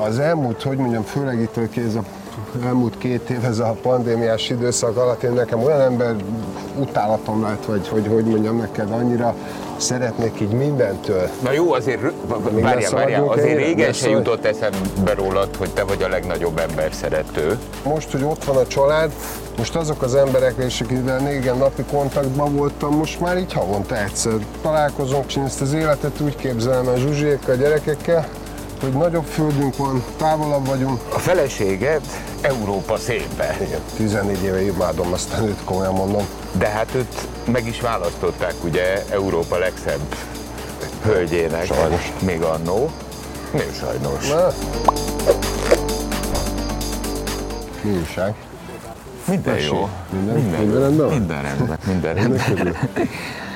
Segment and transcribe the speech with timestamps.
[0.00, 2.02] az elmúlt, hogy mondjam, főleg itt ez a
[2.64, 6.14] elmúlt két év, ez a pandémiás időszak alatt én nekem olyan ember
[6.78, 9.34] utálatom lett, vagy hogy, hogy mondjam neked, annyira
[9.76, 11.28] szeretnék így mindentől.
[11.42, 12.00] Na jó, azért,
[12.50, 17.58] várjál, várjál, azért régen se jutott eszembe rólad, hogy te vagy a legnagyobb ember szerető.
[17.84, 19.12] Most, hogy ott van a család,
[19.56, 24.32] most azok az emberek, és akivel régen napi kontaktban voltam, most már így havonta egyszer
[24.62, 28.28] találkozunk, és ezt az életet úgy képzelem a zsuzsiékkal, a gyerekekkel,
[28.80, 31.00] hogy nagyobb földünk van, távolabb vagyunk.
[31.14, 32.00] A feleséged
[32.40, 33.56] Európa szépe.
[33.60, 36.26] Igen, 14 éve imádom azt a nőt, komolyan mondom.
[36.52, 40.14] De hát őt meg is választották ugye Európa legszebb
[41.02, 41.64] hölgyének.
[41.64, 42.12] Sajnos.
[42.24, 42.90] Még annó.
[43.52, 44.28] Mi sajnos?
[44.28, 44.48] Na.
[47.82, 48.34] Mi újság?
[49.28, 49.70] Minden Mesélj.
[49.72, 49.88] jó.
[50.10, 51.16] Minden- minden, minden rendben van?
[51.18, 52.74] Minden rendben, minden rendben.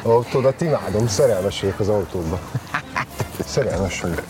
[0.02, 2.38] Autódat imádom, szerelmes az autódba.
[3.46, 4.22] Szerelmes vagyok.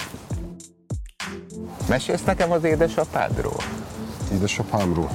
[1.89, 3.57] Mesélsz nekem az édesapádról?
[4.33, 5.11] Édesapámról.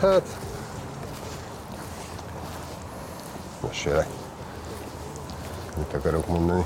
[0.00, 0.38] Hát...
[3.62, 4.06] Mesélek.
[5.76, 6.64] Mit akarok mondani?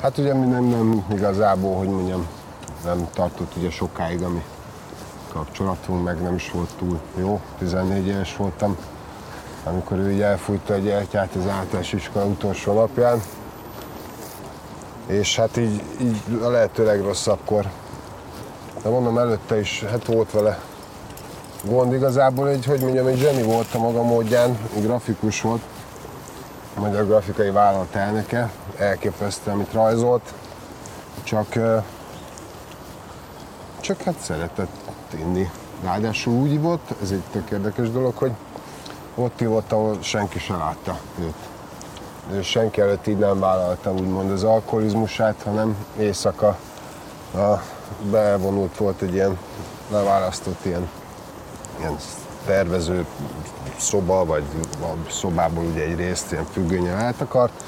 [0.00, 2.26] Hát ugye mi nem, nem igazából, hogy mondjam,
[2.84, 4.42] nem tartott ugye sokáig a mi
[5.32, 7.40] kapcsolatunk, meg nem is volt túl jó.
[7.58, 8.76] 14 éves voltam,
[9.64, 13.22] amikor ő így elfújta a gyertyát az általános iskola utolsó napján.
[15.10, 17.66] És hát így, így a lehető legrosszabbkor
[18.82, 20.58] de mondom előtte is, hát volt vele
[21.64, 25.62] gond igazából, egy, hogy mondjam, egy zseni volt a maga módján, egy grafikus volt,
[26.76, 30.34] a Magyar Grafikai Vállalat elnöke, elképesztő, amit rajzolt,
[31.22, 31.46] csak,
[33.80, 34.68] csak hát szeretett
[35.18, 35.50] inni.
[35.82, 38.32] Ráadásul úgy volt, ez egy tök érdekes dolog, hogy
[39.14, 41.49] ott ívott, ahol senki se látta őt.
[42.42, 46.56] Senki előtt így nem vállalta úgymond az alkoholizmusát, hanem éjszaka
[47.34, 47.62] a
[48.10, 49.38] bevonult volt egy ilyen
[49.90, 50.88] leválasztott ilyen,
[51.78, 51.96] ilyen
[52.46, 53.06] tervező
[53.76, 54.44] szoba, vagy
[54.82, 57.64] a szobából ugye egy részt ilyen függönnyel eltakart,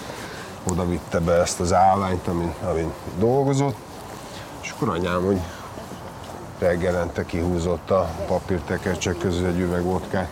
[0.65, 3.77] oda vitte be ezt az állványt, amin, amin dolgozott,
[4.63, 5.41] és akkor anyám úgy
[6.59, 10.29] reggelente kihúzott a papírtekercsek közül egy üveg vodkát.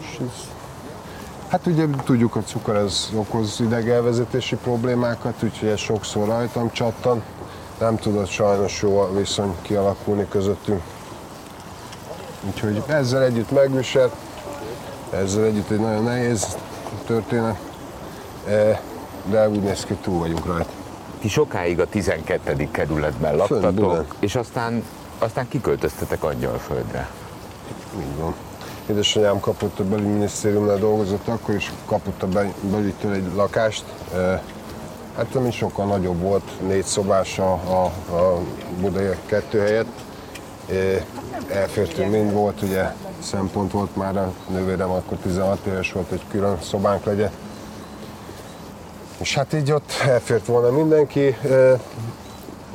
[0.00, 0.20] És
[1.48, 7.22] hát ugye tudjuk, a cukor ez okoz idegelvezetési problémákat, úgyhogy ez sokszor rajtam csattan.
[7.78, 10.82] Nem tudott sajnos jó a viszony kialakulni közöttünk.
[12.46, 14.14] Úgyhogy ezzel együtt megviselt,
[15.10, 16.56] ezzel együtt egy nagyon nehéz
[17.06, 17.58] történet,
[18.48, 18.78] Eh,
[19.24, 20.70] de úgy néz ki, túl vagyunk rajta.
[21.20, 22.68] Ti sokáig a 12.
[22.70, 24.84] kerületben laktatok, és aztán,
[25.18, 27.10] aztán kiköltöztetek Angyalföldre.
[27.98, 28.34] Így van.
[28.90, 33.84] Édesanyám kapott a belügyminisztériumnál dolgozott, akkor is kapott a bel- belügytől egy lakást.
[35.16, 37.84] Hát ami sokkal nagyobb volt, négy szobás a, a,
[38.14, 38.40] a
[38.80, 40.00] budai kettő helyett.
[41.48, 46.58] Elfértünk mind volt, ugye szempont volt már a nővérem, akkor 16 éves volt, hogy külön
[46.62, 47.30] szobánk legyen.
[49.18, 51.36] És hát így ott elfért volna mindenki.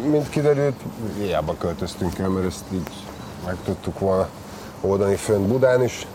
[0.09, 0.75] Mint kiderült,
[1.18, 2.90] hiába költöztünk el, mert ezt így
[3.46, 4.28] meg tudtuk volna
[4.84, 6.08] oldani fönn Budán is.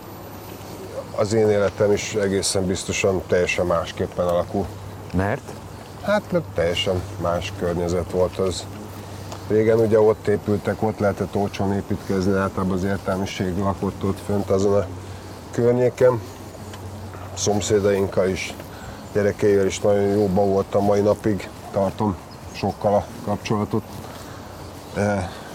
[1.17, 4.67] Az én életem is egészen biztosan teljesen másképpen alakul.
[5.15, 5.43] Mert?
[6.03, 8.67] Hát mert teljesen más környezet volt az.
[9.49, 14.75] Régen ugye ott épültek, ott lehetett olcsón építkezni, általában az értelmiség lakott ott fönt azon
[14.75, 14.87] a
[15.50, 16.21] környéken.
[17.35, 18.55] Szomszédainkkal is,
[19.12, 22.17] gyerekeivel is nagyon jóban voltam mai napig, tartom
[22.53, 23.83] sokkal a kapcsolatot.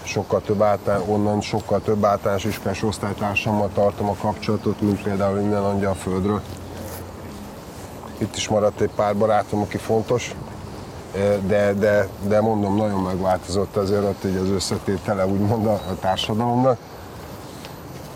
[0.04, 5.62] Sokkal több által, onnan sokkal több általános iskolás osztálytársammal tartom a kapcsolatot, mint például innen
[5.62, 6.40] Angyalföldről.
[8.18, 10.34] Itt is maradt egy pár barátom, aki fontos,
[11.14, 15.96] Eh, de, de, de mondom, nagyon megváltozott azért ott így az összetétele úgymond a, a
[16.00, 16.78] társadalomnak.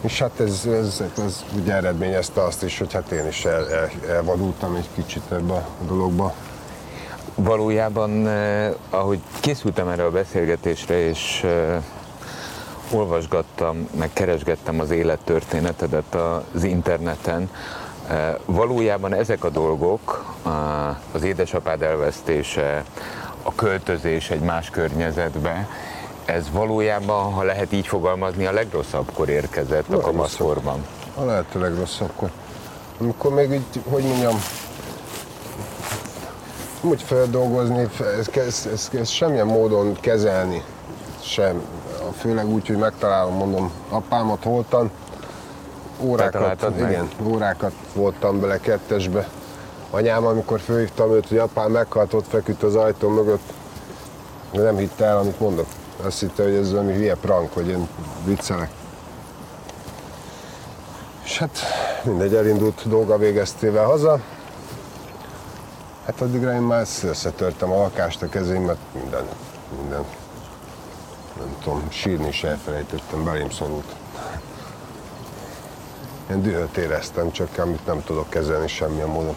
[0.01, 3.91] És hát ez, ez, ez ugye eredményezte azt is, hogy hát én is el, el,
[4.09, 6.35] elvadultam egy kicsit ebbe a dologba.
[7.41, 11.83] Valójában, eh, ahogy készültem erre a beszélgetésre, és eh,
[12.93, 17.51] olvasgattam, meg keresgettem az élettörténetedet az interneten,
[18.09, 20.25] eh, valójában ezek a dolgok,
[21.13, 22.85] az édesapád elvesztése,
[23.43, 25.69] a költözés egy más környezetbe,
[26.25, 30.87] ez valójában, ha lehet így fogalmazni, a legrosszabbkor érkezett a kamaszkorban.
[31.15, 32.31] A lehető legrosszabbkor.
[33.01, 34.39] Amikor még így, hogy mondjam,
[36.89, 40.63] úgy feldolgozni, ezt, ezt, ezt, ezt semmilyen módon kezelni
[41.21, 41.63] sem.
[42.19, 44.91] Főleg úgy, hogy megtalálom, mondom, apámat holtan,
[46.01, 49.29] órákat, igen, órákat voltam bele kettesbe.
[49.91, 53.53] Anyám, amikor fölhívtam őt, hogy apám meghalt, ott feküdt az ajtó mögött,
[54.53, 55.67] De nem hitte el, amit mondok.
[56.03, 57.89] Azt hitte, hogy ez valami hülye prank, hogy én
[58.25, 58.71] viccelek.
[61.25, 61.59] És hát
[62.05, 64.21] mindegy, elindult dolga végeztével haza.
[66.09, 69.25] Hát addigra én már összetörtem a lakást, a kezémet, minden,
[69.81, 70.05] minden.
[71.39, 73.97] Nem tudom, sírni is elfelejtettem, belém szorult.
[76.31, 79.37] Én dühöt éreztem, csak amit nem tudok kezelni semmilyen módon.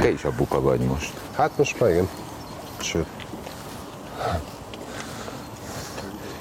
[0.00, 1.20] Te is a buka vagy most.
[1.32, 2.08] Hát most már igen.
[2.78, 3.06] Sőt.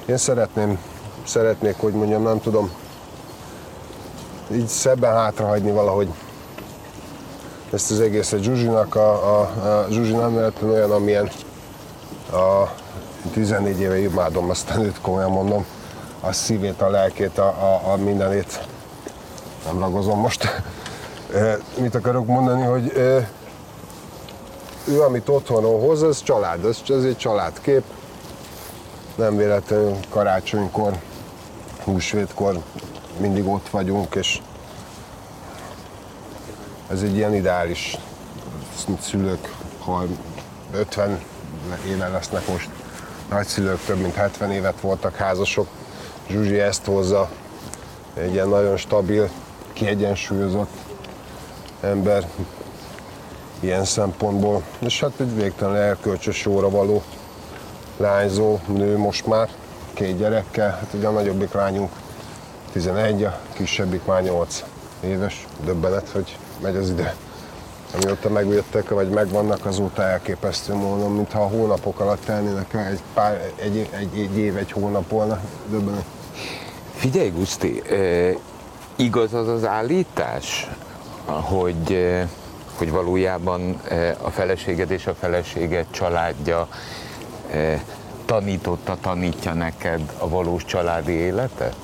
[0.06, 0.80] Én szeretném,
[1.25, 2.71] szeretnék, hogy mondjam, nem tudom,
[4.51, 6.09] így szebben hátrahagyni valahogy
[7.74, 8.42] ezt az egészet.
[8.42, 11.30] Zsuzsinak a, a, a Zsuzsi nem véletlenül olyan, amilyen
[12.31, 12.69] a
[13.33, 15.66] 14 éve imádom, aztán őt komolyan mondom,
[16.19, 18.68] a szívét, a lelkét, a, a, a mindenét.
[19.66, 20.63] Nem ragozom most.
[21.77, 22.92] Mit akarok mondani, hogy
[24.88, 27.83] ő, amit otthonról hoz, ez család, ez, ez egy családkép.
[29.15, 30.94] Nem véletlenül karácsonykor,
[31.83, 32.60] húsvétkor
[33.18, 34.42] mindig ott vagyunk, és
[36.91, 37.97] ez egy ilyen ideális
[39.01, 40.03] szülők, ha
[40.74, 41.19] 50
[41.88, 42.69] éve lesznek most
[43.30, 45.68] nagyszülők, több mint 70 évet voltak házasok.
[46.30, 47.30] Zsuzsi ezt hozza,
[48.13, 49.30] egy ilyen nagyon stabil,
[49.74, 50.69] kiegyensúlyozott
[51.81, 52.30] ember
[53.59, 54.63] ilyen szempontból.
[54.80, 57.03] És hát egy végtelen elkölcsös óra való
[57.97, 59.50] lányzó nő most már,
[59.94, 60.69] két gyerekkel.
[60.69, 61.91] Hát ugye a nagyobbik lányunk
[62.71, 64.63] 11, a kisebbik már 8
[65.01, 65.47] éves.
[65.63, 67.16] Döbbenet, hogy megy az ide.
[67.94, 73.52] Amióta megjöttek, vagy megvannak, azóta elképesztő módon, mintha a hónapok alatt telnének el, egy, pár,
[73.56, 75.40] egy, egy, egy év, egy hónap volna.
[75.70, 76.04] Döbbenet.
[76.96, 77.82] Figyelj, Guszti,
[78.96, 80.70] igaz az az állítás,
[81.26, 82.08] hogy,
[82.78, 83.82] hogy valójában
[84.22, 86.68] a feleséged és a feleséged családja
[88.26, 91.76] tanította, tanítja neked a valós családi életet?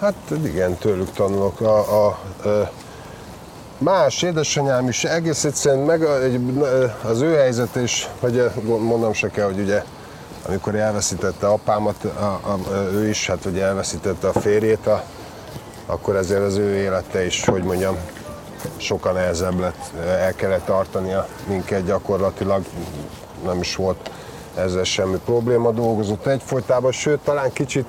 [0.00, 1.60] Hát igen, tőlük tanulok.
[1.60, 2.18] A, a,
[2.48, 2.70] a
[3.80, 6.02] más édesanyám is egész egyszerűen meg
[7.04, 9.82] az ő helyzet is, hogy mondom se kell, hogy ugye
[10.46, 12.58] amikor elveszítette apámat, a, a,
[12.92, 15.04] ő is, hát ugye elveszítette a férjét, a,
[15.86, 17.96] akkor ezért az ő élete is, hogy mondjam,
[18.76, 22.64] sokan nehezebb lett, el kellett tartania minket gyakorlatilag,
[23.44, 24.10] nem is volt
[24.54, 27.86] ezzel semmi probléma, dolgozott egyfolytában, sőt talán kicsit,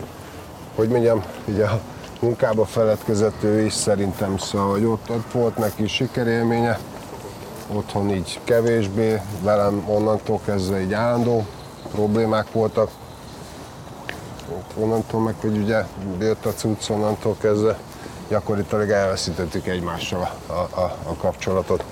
[0.76, 1.80] hogy mondjam, ugye a
[2.22, 6.80] munkába feledkezett ő is szerintem, szóval hogy ott, ott volt neki sikerélménye,
[7.74, 11.46] otthon így kevésbé, velem onnantól kezdve így állandó
[11.92, 12.90] problémák voltak.
[14.76, 15.86] Onnantól meg, hogy ugye
[16.20, 17.78] jött a cucc, onnantól kezdve
[18.28, 21.84] gyakorlatilag elveszítettük egymással a, a, a kapcsolatot.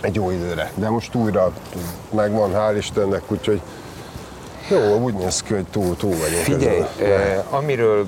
[0.00, 0.72] Egy jó időre.
[0.74, 1.52] De most újra
[2.10, 3.60] megvan, hál' Istennek, úgyhogy
[4.68, 6.42] jó, úgy néz ki, hogy túl, túl vagyunk.
[6.42, 8.06] Figyelj, eh, amiről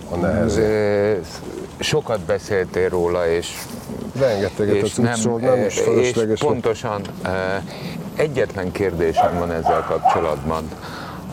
[0.56, 1.16] eh,
[1.78, 3.52] sokat beszéltél róla, és
[4.18, 6.40] Rengeteget és a cuccról, nem, nem is fölösleges.
[6.40, 7.32] És pontosan eh,
[8.16, 10.68] egyetlen kérdésem van ezzel kapcsolatban.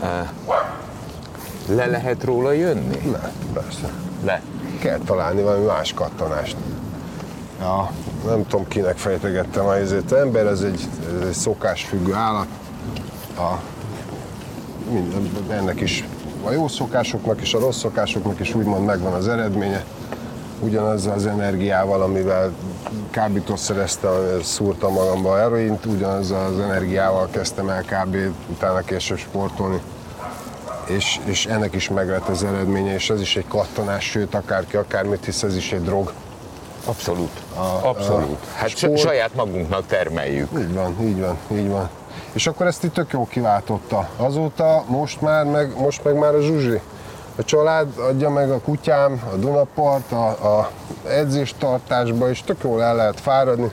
[0.03, 0.29] Eh,
[1.67, 3.11] le lehet róla jönni?
[3.11, 3.89] Le, persze.
[4.23, 4.41] Le.
[4.79, 6.55] Kell találni valami más kattanást.
[7.59, 7.91] Ja,
[8.25, 10.11] nem tudom kinek fejtegettem a izét.
[10.11, 10.87] ember ez egy,
[11.21, 12.47] ez egy szokásfüggő állat.
[13.37, 13.59] A,
[14.91, 16.03] minden, ennek is
[16.43, 19.83] a jó szokásoknak és a rossz szokásoknak is úgymond megvan az eredménye.
[20.59, 22.51] Ugyanazzal az energiával, amivel
[23.09, 24.11] kábítószereztem,
[24.43, 28.17] szúrtam magamba heroint, ugyanazzal az energiával kezdtem el kb.
[28.49, 29.81] utána később sportolni
[30.87, 35.25] és, és ennek is meglett az eredménye, és ez is egy kattanás, sőt, akárki akármit
[35.25, 36.11] hisz, ez is egy drog.
[36.85, 37.31] Abszolút.
[37.55, 38.37] A, Abszolút.
[38.53, 38.97] A hát sport...
[38.97, 40.49] saját magunknak termeljük.
[40.57, 41.89] Így van, így van, így van.
[42.33, 44.09] És akkor ezt itt tök jó kiváltotta.
[44.17, 46.81] Azóta most már, meg, most meg már a Zsuzsi.
[47.35, 50.71] A család adja meg a kutyám, a Dunapart, a, a
[51.07, 53.71] edzéstartásba, és tök jól el lehet fáradni.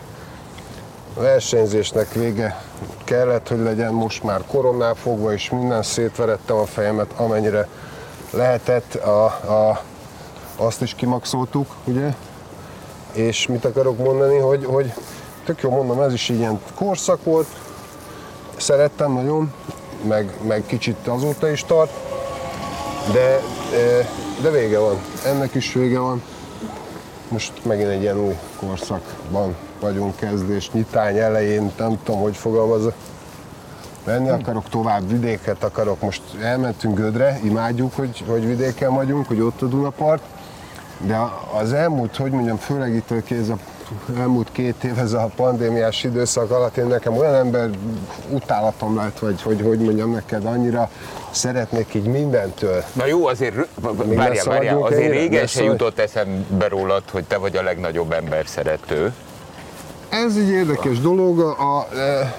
[1.16, 2.62] A versenyzésnek vége
[3.04, 7.68] kellett, hogy legyen most már koronnál fogva, és minden szétverettem a fejemet, amennyire
[8.30, 9.82] lehetett, a, a,
[10.56, 12.14] azt is kimaxoltuk, ugye?
[13.12, 14.92] És mit akarok mondani, hogy, hogy
[15.44, 17.46] tök jó mondom, ez is ilyen korszak volt,
[18.62, 19.52] szerettem nagyon,
[20.08, 21.90] meg, meg kicsit azóta is tart,
[23.12, 23.40] de,
[24.42, 26.22] de vége van, ennek is vége van.
[27.28, 32.94] Most megint egy ilyen új korszakban vagyunk kezdés, nyitány elején, nem tudom, hogy fogalmazok.
[34.04, 36.00] Menni akarok tovább, vidéket akarok.
[36.00, 40.22] Most elmentünk Gödre, imádjuk, hogy, hogy vidéken vagyunk, hogy ott a Dunapart,
[40.98, 41.18] de
[41.60, 43.56] az elmúlt, hogy mondjam, főleg itt kéz a
[44.18, 47.70] elmúlt két év, ez a pandémiás időszak alatt, én nekem olyan ember
[48.30, 50.90] utálatom lett, vagy hogy, hogy mondjam neked, annyira
[51.30, 52.84] szeretnék így mindentől.
[52.92, 57.62] Na jó, azért, várjál, várjál, azért régen se jutott eszembe rólad, hogy te vagy a
[57.62, 59.12] legnagyobb ember szerető.
[60.08, 62.34] Ez egy érdekes dolog, a, a e,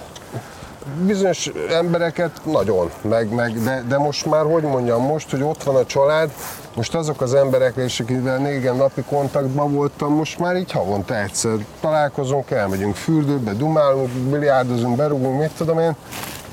[1.05, 5.75] bizonyos embereket nagyon, meg, meg de, de most már, hogy mondjam, most, hogy ott van
[5.75, 6.31] a család,
[6.75, 11.51] most azok az emberek, és akivel négen napi kontaktban voltam, most már így havonta egyszer
[11.79, 15.95] találkozunk, elmegyünk fürdőbe, dumálunk, biliárdozunk, berúgunk, mit tudom én,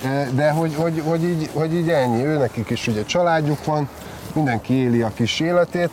[0.04, 3.88] e, de hogy, hogy, hogy, így, hogy így ennyi, ő nekik is ugye családjuk van,
[4.32, 5.90] mindenki éli a kis életét,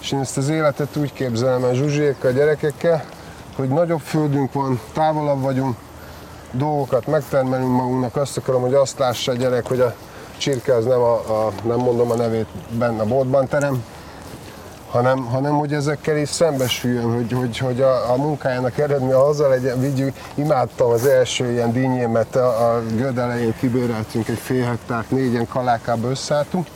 [0.00, 3.04] és én ezt az életet úgy képzelem el Zsuzsiékkal, a gyerekekkel,
[3.56, 5.76] hogy nagyobb földünk van, távolabb vagyunk,
[6.52, 9.94] dolgokat megtermelünk magunknak, akarom, hogy azt lássa a gyerek, hogy a
[10.36, 13.84] csirke az nem, a, a nem mondom a nevét, benne a boltban terem,
[14.90, 19.80] hanem, hanem hogy ezekkel is szembesüljön, hogy, hogy, hogy a, a munkájának eredménye haza legyen,
[19.80, 20.16] vigyük.
[20.34, 26.08] Imádtam az első ilyen dinnyémet, a, a göd elején kibéreltünk egy fél hektárt, négyen kalákába
[26.08, 26.66] összeálltunk,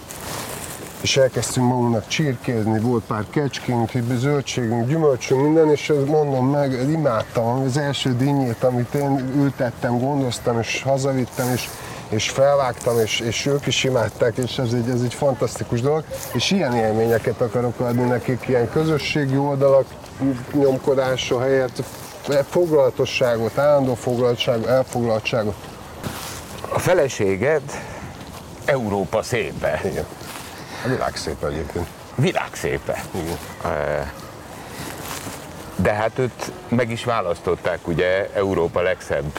[1.00, 7.76] és elkezdtünk magunknak csirkézni, volt pár kecskénk, zöldségünk, gyümölcsünk, minden, és mondom meg, imádtam az
[7.76, 11.68] első dinnyét, amit én ültettem, gondoztam, és hazavittem, és,
[12.08, 16.50] és felvágtam, és, és ők is imádták, és ez egy, ez egy fantasztikus dolog, és
[16.50, 19.86] ilyen élményeket akarok adni nekik, ilyen közösségi oldalak
[20.52, 21.82] nyomkodása helyett,
[22.48, 25.54] foglalatosságot, állandó foglalatságot, elfoglaltságot.
[26.72, 27.62] A feleséged
[28.64, 29.80] Európa szépe.
[29.84, 30.04] Igen.
[30.86, 31.86] A világ szép egyébként.
[32.14, 33.04] Világ szépe.
[33.14, 34.10] Igen.
[35.76, 39.38] De hát őt meg is választották ugye Európa legszebb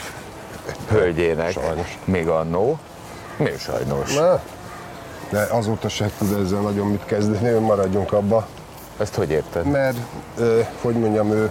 [0.90, 1.50] hölgyének.
[1.50, 1.98] Sajnos.
[2.04, 2.78] Még annó.
[3.36, 4.14] Miért sajnos?
[4.14, 4.40] Na,
[5.30, 8.46] de azóta se tud ezzel nagyon mit kezdeni, maradjunk abba.
[8.98, 9.64] Ezt hogy érted?
[9.64, 9.96] Mert,
[10.80, 11.50] hogy mondjam, ő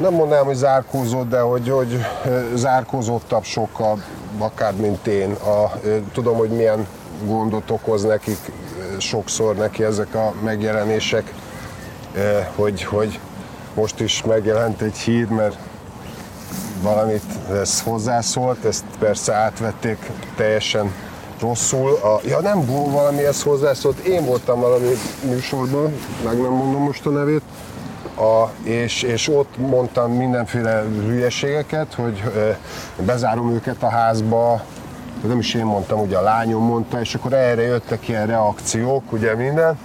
[0.00, 2.06] nem mondanám, hogy zárkózott, de hogy, hogy
[2.54, 4.02] zárkózottabb sokkal,
[4.38, 5.32] akár mint én.
[5.32, 5.72] A,
[6.12, 6.86] tudom, hogy milyen
[7.24, 8.38] gondot okoz nekik
[8.98, 11.34] sokszor neki ezek a megjelenések,
[12.54, 13.18] hogy, hogy
[13.74, 15.58] most is megjelent egy hír, mert
[16.82, 20.92] valamit ez hozzászólt, ezt persze átvették teljesen
[21.40, 21.92] rosszul.
[21.94, 24.88] A, ja nem valamihez hozzászólt, én voltam valami
[25.22, 27.42] műsorban, meg nem mondom most a nevét,
[28.16, 32.58] a, és, és ott mondtam mindenféle hülyeségeket, hogy e,
[33.04, 34.62] bezárom őket a házba,
[35.26, 39.34] nem is én mondtam, ugye a lányom mondta, és akkor erre jöttek ilyen reakciók, ugye
[39.34, 39.78] minden,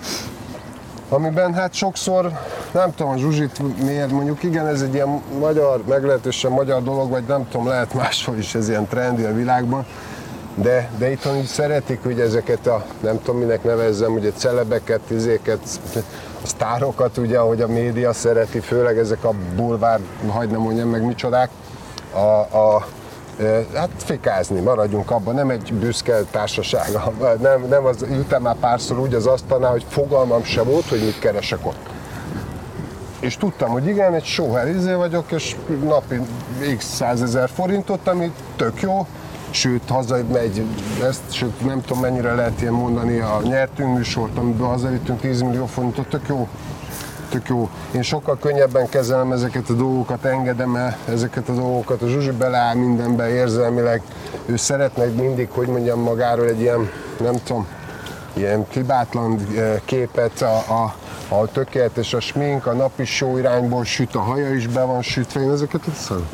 [1.10, 2.32] amiben hát sokszor,
[2.72, 7.24] nem tudom, a Zsuzsit miért, mondjuk igen, ez egy ilyen magyar, meglehetősen magyar dolog, vagy
[7.28, 9.86] nem tudom, lehet máshol is ez ilyen trendi a világban,
[10.56, 15.60] de, de itthon így szeretik, hogy ezeket a, nem tudom minek nevezzem, ugye celebeket, izéket,
[16.44, 21.06] a sztárokat, ugye, ahogy a média szereti, főleg ezek a bulvár, hagyd nem mondjam meg
[21.06, 21.50] micsodák,
[22.14, 22.86] a, a,
[23.74, 29.14] Hát fikázni, maradjunk abban, nem egy büszke társasága, nem, nem az, ültem már párszor úgy
[29.14, 31.90] az asztalnál, hogy fogalmam se volt, hogy mit keresek ott.
[33.20, 36.22] És tudtam, hogy igen, egy sóher izé vagyok, és napi
[36.78, 39.08] x százezer forintot, ami tök jó,
[39.50, 40.64] sőt, hazamegy,
[41.04, 45.66] ezt, sőt, nem tudom mennyire lehet ilyen mondani, a nyertünk műsort, amiben hazavittünk 10 millió
[45.66, 46.48] forintot, tök jó
[47.30, 47.70] tök jó.
[47.92, 52.02] Én sokkal könnyebben kezelem ezeket a dolgokat, engedem el ezeket a dolgokat.
[52.02, 54.02] A Zsuzsi beleáll mindenbe érzelmileg.
[54.46, 56.90] Ő szeretne mindig, hogy mondjam magáról egy ilyen,
[57.20, 57.68] nem tudom,
[58.34, 60.96] ilyen hibátlan eh, képet, a, a,
[61.36, 65.42] a tökéletes a smink, a napi show irányból süt, a haja is be van sütve,
[65.42, 66.28] én ezeket hiszem.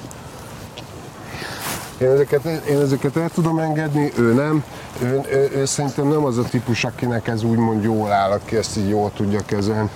[2.02, 4.64] Én ezeket, én ezeket el tudom engedni, ő nem.
[5.02, 8.78] Ő, ő, ő szerintem nem az a típus, akinek ez úgymond jól áll, aki ezt
[8.78, 9.90] így jól tudja kezelni.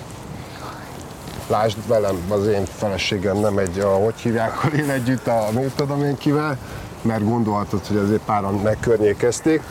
[1.48, 5.76] Lásd velem, az én feleségem nem egy, a, hogy hívják, hogy én együtt, a, mit
[5.76, 6.58] tudom én kivel,
[7.02, 9.62] mert gondolhatod, hogy azért páran megkörnyékezték.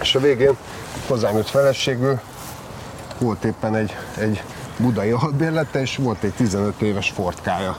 [0.00, 0.56] És a végén
[1.08, 2.20] hozzám jött feleségül,
[3.18, 4.42] volt éppen egy, egy
[4.78, 7.76] budai albérlete, és volt egy 15 éves fortkája.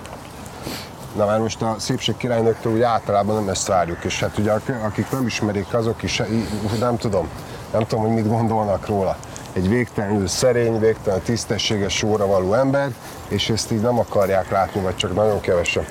[1.16, 4.52] Na már most a szépség királynőktől úgy általában nem ezt várjuk, és hát ugye
[4.84, 6.22] akik nem ismerik, azok is
[6.80, 7.28] nem tudom,
[7.72, 9.18] nem tudom, hogy mit gondolnak róla
[9.54, 12.92] egy végtelenül szerény, végtelenül tisztességes sóra való ember,
[13.27, 15.86] és ezt így nem akarják látni, vagy csak nagyon kevesen.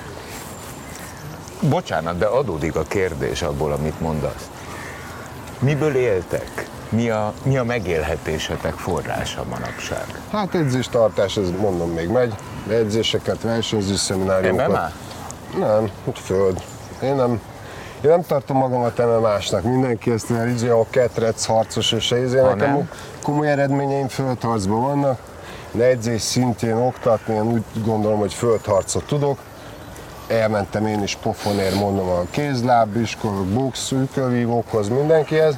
[1.60, 4.50] Bocsánat, de adódik a kérdés abból, amit mondasz.
[5.58, 6.68] Miből éltek?
[6.88, 10.04] Mi a, mi a megélhetésetek forrása manapság?
[10.30, 12.34] Hát edzéstartás, ez mondom még megy.
[12.68, 14.68] Edzéseket, versenyző szemináriumokat.
[14.68, 15.66] MMA?
[15.66, 16.62] Nem, föld.
[17.02, 17.40] Én nem,
[18.04, 22.90] én nem tartom magamat MMA-snak, mindenki ezt izé, a ketrec harcos és izé, nekem
[23.22, 25.18] komoly eredményeim földharcban vannak,
[25.78, 29.38] edzés szintjén oktatni, én úgy gondolom, hogy földharcot tudok.
[30.28, 35.54] Elmentem én is pofonér, mondom, a kézláb, iskolok, box, ükölvívókhoz, mindenkihez.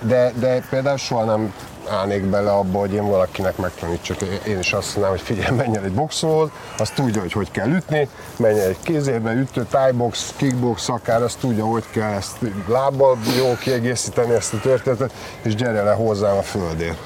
[0.00, 1.54] De, de például soha nem
[1.88, 4.22] állnék bele abba, hogy én valakinek megtanítsak.
[4.46, 7.70] Én is azt mondanám, hogy figyelj, menj el egy boxolóhoz, azt tudja, hogy hogy kell
[7.70, 12.36] ütni, menj el egy kézébe, ütő, tájbox, kickbox, akár azt tudja, hogy kell ezt
[12.68, 15.12] lábbal jó kiegészíteni ezt a történetet,
[15.42, 16.98] és gyere le hozzám a földért.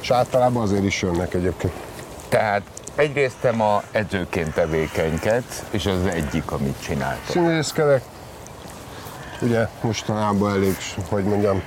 [0.00, 1.72] És általában azért is jönnek egyébként.
[2.28, 2.62] Tehát
[2.94, 7.30] egyrészt te ma edzőként tevékenykedsz, és az egyik, amit csináltok.
[7.30, 8.02] Színészkedek,
[9.40, 10.76] ugye mostanában elég,
[11.08, 11.62] hogy mondjam,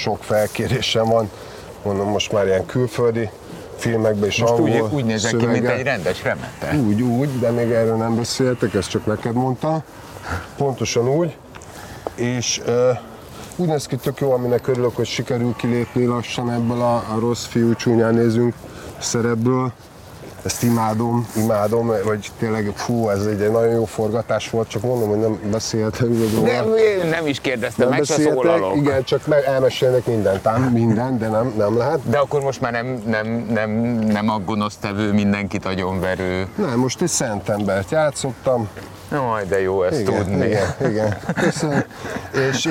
[0.00, 1.30] sok felkérésem van,
[1.86, 3.30] mondom most már ilyen külföldi
[3.76, 5.72] filmekben is Most angol úgy, úgy nézek ki, mint szöveggel.
[5.72, 6.76] egy rendes remete.
[6.86, 9.82] Úgy, úgy, de még erről nem beszéltek, ezt csak neked mondta.
[10.56, 11.36] Pontosan úgy.
[12.14, 12.98] És uh,
[13.56, 17.44] úgy néz ki tök jó, aminek örülök, hogy sikerül kilépni lassan ebből a, a rossz
[17.44, 18.54] fiú csúnyán nézünk
[18.98, 19.72] szerepből.
[20.46, 25.18] Ezt imádom, imádom, vagy tényleg, fú, ez egy nagyon jó forgatás volt, csak mondom, hogy
[25.18, 26.52] nem beszéltek róla.
[26.52, 28.76] Nem, én nem is kérdeztem, meg se szólalok.
[28.76, 32.00] igen, csak meg elmesélnek mindent, ám minden, de nem, nem lehet.
[32.08, 33.70] De akkor most már nem, nem, nem,
[34.06, 36.46] nem a gonosztevő, mindenkit agyonverő.
[36.54, 38.68] Nem, most egy szent embert játszottam,
[39.10, 40.46] Jaj, de jó ezt igen, tudni.
[40.46, 41.16] Igen, igen.
[41.34, 41.84] Köszönöm.
[42.50, 42.68] És,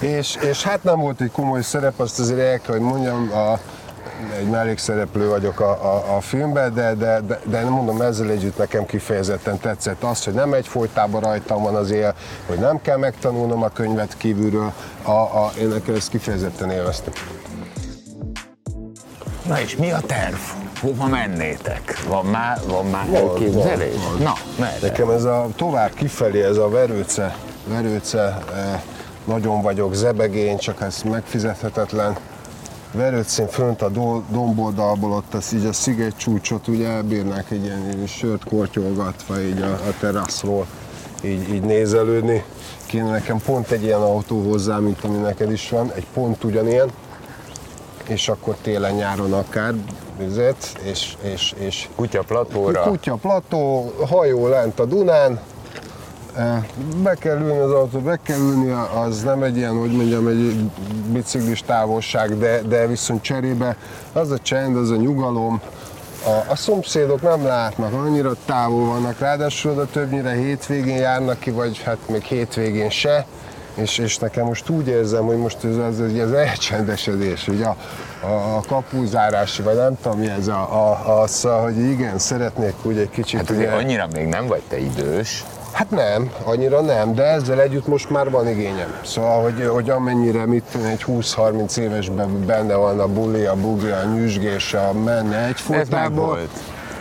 [0.00, 3.58] és, és, hát nem volt egy komoly szerep, azt azért el kell, hogy mondjam, a,
[4.38, 8.58] egy mellékszereplő vagyok a, a, a filmben, de, de, de, de nem mondom, ezzel együtt
[8.58, 12.14] nekem kifejezetten tetszett az, hogy nem egy folytában rajtam van az él,
[12.46, 14.72] hogy nem kell megtanulnom a könyvet kívülről,
[15.02, 17.12] a, a, én nekem ezt kifejezetten élveztem.
[19.46, 20.36] Na és mi a terv?
[20.80, 22.02] Hova mennétek?
[22.08, 23.94] Van már, van már Van, elképzelés?
[23.94, 24.22] van, van.
[24.22, 24.86] Na, merre?
[24.88, 27.36] Nekem ez a tovább kifelé, ez a verőce,
[27.66, 28.80] verőce, eh,
[29.24, 32.16] nagyon vagyok zebegény, csak ez megfizethetetlen.
[32.92, 37.90] Verőcén fönt a do- domboldalból ott az így a sziget csúcsot ugye elbírnák egy ilyen,
[37.92, 40.66] ilyen sört kortyolgatva így a, a teraszról
[41.24, 42.44] így, így nézelődni.
[42.86, 46.90] Kéne nekem pont egy ilyen autó hozzá, mint ami neked is van, egy pont ugyanilyen,
[48.06, 49.74] és akkor télen-nyáron akár,
[50.20, 52.82] ezért, és, és, és Kutya platóra.
[52.82, 55.40] Kutya plató, hajó lent a Dunán,
[57.02, 60.70] be kell ülni az autó, be kell ülni, az nem egy ilyen, hogy mondjam, egy
[61.12, 63.76] biciklis távolság, de, de viszont cserébe.
[64.12, 65.60] Az a csend, az a nyugalom,
[66.24, 71.82] a, a szomszédok nem látnak, annyira távol vannak, ráadásul oda többnyire hétvégén járnak ki, vagy
[71.82, 73.26] hát még hétvégén se,
[73.74, 77.76] és, és nekem most úgy érzem, hogy most ez, ez, ez, ez elcsendesedés, hogy a,
[78.26, 82.98] a, a kapuzárási, vagy nem tudom mi ez, a, a, az, hogy igen, szeretnék úgy
[82.98, 83.38] egy kicsit...
[83.38, 85.44] Hát ugye ugye- annyira még nem vagy te idős.
[85.78, 88.98] Hát nem, annyira nem, de ezzel együtt most már van igényem.
[89.04, 94.04] Szóval, hogy, hogy amennyire mit egy 20-30 évesben benne van a buli, a bugi, a
[94.04, 96.00] nyüzsgés, a menne egyfolytában.
[96.00, 96.50] megvolt.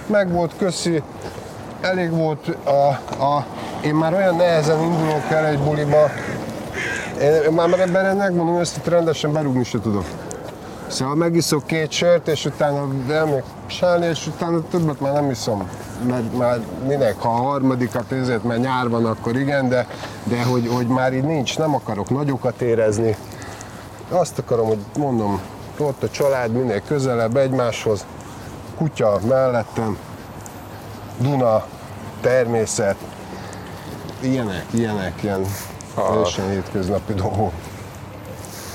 [0.07, 1.01] Meg volt, köszi.
[1.81, 2.87] Elég volt a,
[3.23, 3.45] a,
[3.83, 6.09] én már olyan nehezen indulok el egy buliba,
[7.45, 10.05] én már ebben megmondom, ezt itt rendesen berúgni se tudok.
[10.87, 15.69] Szóval megiszok két sört, és utána elmegyek sálni, és utána többet már nem iszom.
[16.07, 19.87] Mert már minek, ha a harmadikat ezért, mert nyár van, akkor igen, de,
[20.23, 23.15] de hogy, hogy már így nincs, nem akarok nagyokat érezni.
[24.09, 25.41] Azt akarom, hogy mondom,
[25.77, 28.05] ott a család minél közelebb egymáshoz,
[28.77, 29.97] kutya mellettem,
[31.17, 31.65] Duna,
[32.21, 32.95] természet,
[34.19, 35.45] ilyenek, ilyenek, ilyen
[35.95, 37.53] teljesen hétköznapi dolgok.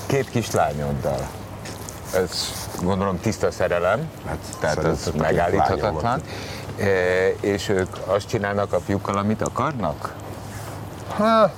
[0.07, 1.29] Két kislányoddal.
[2.15, 6.21] Ez gondolom tiszta szerelem, Hát, tehát ez megállíthatatlan.
[6.79, 6.85] E,
[7.41, 10.15] és ők azt csinálnak a fiúkkal, amit akarnak?
[11.17, 11.55] Hát,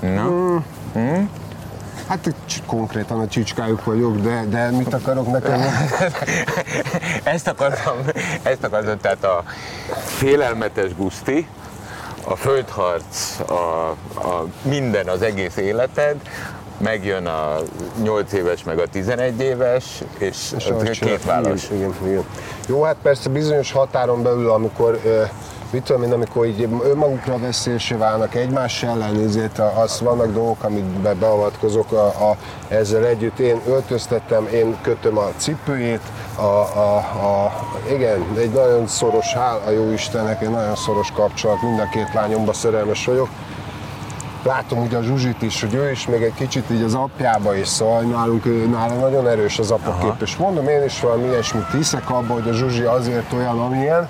[0.00, 0.62] Na,
[2.08, 5.60] Hát egy cs- konkrétan a csicskájuk vagyok, de, de mit akarok nekem?
[7.34, 7.96] ezt akartam,
[8.42, 9.44] ezt akartam, tehát a
[10.04, 11.48] félelmetes Guszti,
[12.24, 16.16] a földharc, a, a minden, az egész életed,
[16.78, 17.56] megjön a
[18.02, 21.70] 8 éves, meg a 11 éves, és, és két válasz.
[21.70, 22.24] Igen, igen.
[22.68, 25.00] Jó, hát persze bizonyos határon belül, amikor
[25.70, 31.14] mit tudom én, amikor így önmagukra veszélyesé válnak egymás ellen, a- az vannak dolgok, amikbe
[31.14, 32.36] beavatkozok a, a,
[32.68, 33.38] ezzel együtt.
[33.38, 36.00] Én öltöztettem, én kötöm a cipőjét,
[36.36, 37.52] a, a, a,
[37.92, 42.52] igen, egy nagyon szoros, hála jó Istennek, egy nagyon szoros kapcsolat, mind a két lányomba
[42.52, 43.28] szerelmes vagyok.
[44.44, 47.68] Látom ugye a Zsuzsit is, hogy ő is még egy kicsit így az apjába is,
[47.68, 52.32] szóval nálunk nála nagyon erős az apakép, és mondom én is valami ilyesmit hiszek abba,
[52.32, 54.08] hogy a Zsuzsi azért olyan, amilyen,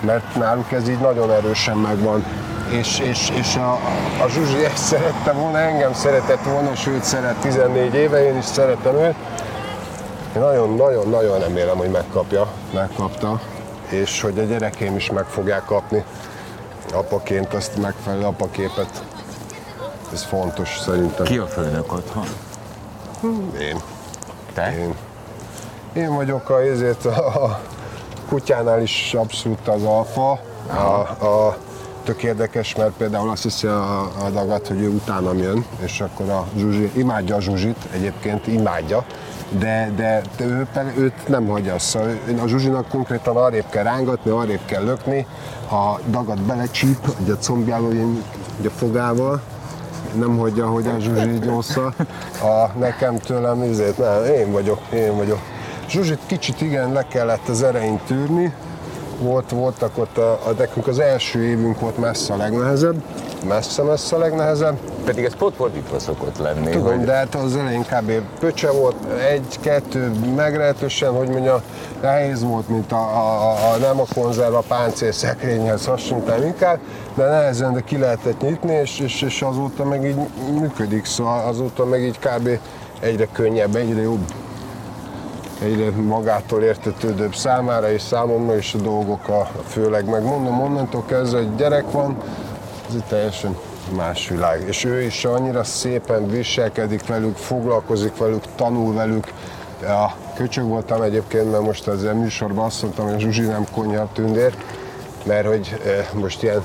[0.00, 2.24] mert náluk ez így nagyon erősen megvan.
[2.70, 3.72] És, és, és a,
[4.24, 8.44] a Zsuzsi ezt szerette volna, engem szeretett volna, és őt szeret 14 éve, én is
[8.44, 9.14] szeretem őt.
[10.36, 13.40] Én nagyon-nagyon-nagyon remélem, hogy megkapja, megkapta,
[13.88, 16.04] és hogy a gyerekeim is meg fogják kapni
[16.92, 19.02] apaként azt megfelelő apaképet.
[20.12, 21.24] Ez fontos szerintem.
[21.24, 22.24] Ki a főnök otthon?
[23.60, 23.76] Én.
[24.54, 24.78] Te?
[24.78, 24.94] Én.
[25.92, 27.60] Én vagyok a, ezért a
[28.28, 30.40] kutyánál is abszolút az alfa.
[30.66, 31.56] A, a,
[32.04, 36.28] tök érdekes, mert például azt hiszi a, a dagat, hogy ő utánam jön, és akkor
[36.28, 39.04] a Zsuzsi, imádja a Zsuzsit, egyébként imádja,
[39.58, 41.78] de, de, de ő, őt nem hagyja.
[41.78, 45.26] Szóval a Zsuzsinak konkrétan arrébb kell rángatni, arrébb kell lökni,
[45.68, 47.86] ha dagat belecsíp, ugye a combjába,
[48.58, 49.40] ugye a fogával,
[50.14, 50.36] nem
[50.66, 51.44] hogy a Zsuzsi így
[52.42, 55.38] A, nekem tőlem, ezért nem, én vagyok, én vagyok.
[55.88, 58.54] Zsuzsit kicsit igen, le kellett az erején tűrni,
[59.20, 63.02] volt, voltak ott, a, a, nekünk az első évünk volt messze a legnehezebb,
[63.44, 64.78] messze-messze a legnehezebb.
[65.04, 66.70] Pedig ez pont fordítva szokott lenni.
[66.70, 67.04] Tudom, hogy...
[67.04, 68.12] de hát az elején kb.
[68.38, 68.96] pöcse volt,
[69.30, 71.62] egy-kettő meglehetősen, hogy mondja,
[72.02, 76.78] nehéz volt, mint a, a, a, a nem a konzerva páncél szekrényhez hasonlítani inkább,
[77.14, 80.16] de nehezen, de ki lehetett nyitni, és, és, és azóta meg így
[80.60, 82.48] működik, szóval azóta meg így kb.
[83.00, 84.32] egyre könnyebb, egyre jobb
[85.62, 91.54] egyre magától értetődőbb számára és számomra is a dolgok, a, főleg megmondom, onnantól kezdve, hogy
[91.54, 92.16] gyerek van,
[92.90, 93.56] ez egy teljesen
[93.96, 94.62] más világ.
[94.66, 99.32] És ő is annyira szépen viselkedik velük, foglalkozik velük, tanul velük.
[99.82, 104.08] Ja, köcsög voltam egyébként, mert most az műsorban azt mondtam, hogy a Zsuzsi nem konyha
[104.12, 104.54] tündér,
[105.24, 106.62] mert hogy eh, most ilyen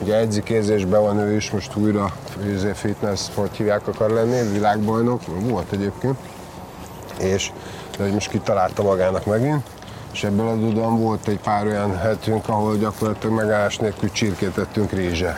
[0.00, 2.12] Ugye edzékézésben van ő is, most újra
[2.54, 6.16] izé, fitness, hogy hívják akar lenni, világbajnok, volt egyébként.
[7.18, 7.52] És
[7.98, 9.62] de most kitalálta magának megint,
[10.14, 15.36] és ebből adódóan volt egy pár olyan hetünk, ahol gyakorlatilag megállás nélkül csirkét ettünk rézse.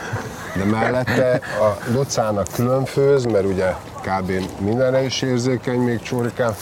[0.55, 4.31] De mellette a docának különfőz, mert ugye kb.
[4.59, 6.55] mindenre is érzékeny még csórikám,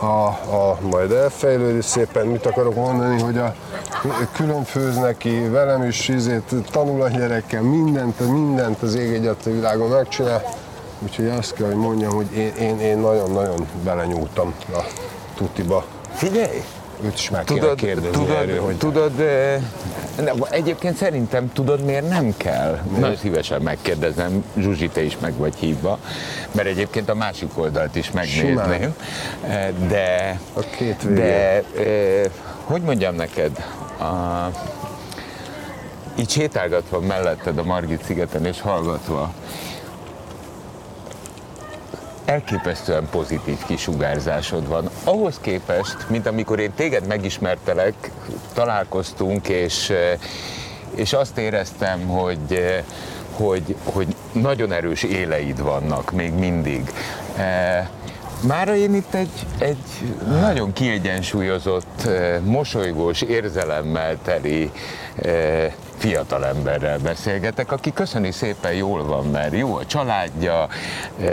[0.00, 3.54] a, a, majd elfejlődik szépen, mit akarok mondani, hogy a
[4.32, 9.88] különfőz neki, velem is izét, tanul a gyerekkel, mindent, mindent az ég egyet a világon
[9.88, 10.42] megcsinál,
[10.98, 14.80] úgyhogy azt kell, hogy mondjam, hogy én, én, én nagyon-nagyon belenyúltam a
[15.34, 15.84] tutiba.
[16.14, 16.62] Figyelj!
[17.04, 18.76] Őt is meg tudod, kérdezni tudod, erről, hogy...
[18.76, 19.12] Tudod,
[20.16, 22.78] ne, egyébként szerintem tudod, miért nem kell?
[22.98, 25.98] Nagyon szívesen megkérdezem, Zsuzsi, te is meg vagy hívva,
[26.52, 28.94] mert egyébként a másik oldalt is megnézném.
[29.88, 31.62] De, a két de
[32.68, 33.64] hogy mondjam neked,
[33.98, 34.50] a,
[36.18, 39.32] így sétálgatva melletted a Margit szigeten és hallgatva,
[42.28, 44.90] elképesztően pozitív kisugárzásod van.
[45.04, 48.10] Ahhoz képest, mint amikor én téged megismertelek,
[48.54, 49.92] találkoztunk, és,
[50.94, 52.82] és azt éreztem, hogy,
[53.32, 56.92] hogy, hogy nagyon erős éleid vannak még mindig.
[58.40, 62.08] Mára én itt egy, egy nagyon kiegyensúlyozott,
[62.44, 64.70] mosolygós, érzelemmel teli
[65.98, 70.68] fiatal emberrel beszélgetek, aki köszöni szépen jól van, mert jó a családja,
[71.20, 71.28] e,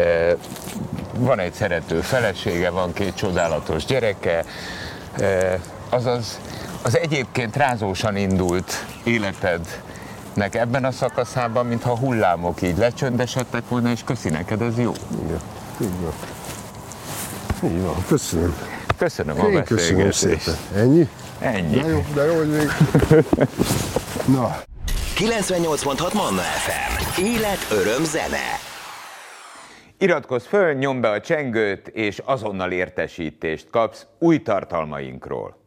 [1.18, 4.46] van egy szerető felesége, van két csodálatos gyereke,
[5.20, 6.40] e, azaz
[6.82, 14.30] az egyébként rázósan indult életednek ebben a szakaszában, mintha hullámok így lecsöndesedtek volna, és köszi
[14.30, 14.94] neked, ez jó.
[15.26, 15.40] Igen,
[15.82, 16.14] így van.
[17.72, 18.56] Így van, köszönöm.
[18.98, 20.56] Köszönöm a Én köszönöm szépen.
[20.76, 21.10] Ennyi?
[21.40, 21.80] Ennyi.
[21.80, 22.70] De jó, de jó, hogy még...
[24.24, 24.64] Na.
[25.16, 27.22] 98.6 Manna FM.
[27.22, 28.60] Élet, öröm, zene.
[29.98, 35.65] Iratkozz föl, nyomd be a csengőt, és azonnal értesítést kapsz új tartalmainkról.